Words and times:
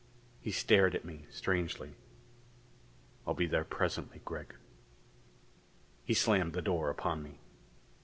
He 0.39 0.49
stared 0.51 0.95
at 0.95 1.05
me 1.05 1.27
strangely. 1.29 1.93
"I'll 3.27 3.35
be 3.35 3.45
there 3.45 3.63
presently, 3.63 4.19
Gregg." 4.25 4.55
He 6.03 6.15
slammed 6.15 6.53
the 6.53 6.61
door 6.63 6.89
upon 6.89 7.21
me. 7.21 7.37